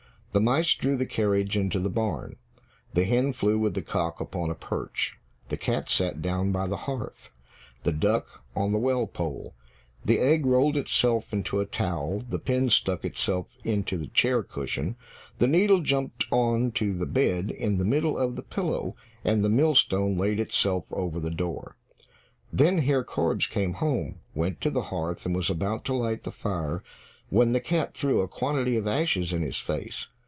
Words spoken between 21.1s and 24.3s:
the door. Then Herr Korbes came home,